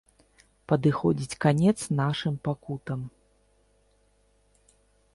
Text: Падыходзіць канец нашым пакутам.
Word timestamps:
Падыходзіць 0.71 1.37
канец 1.45 1.75
нашым 2.01 2.35
пакутам. 2.49 2.99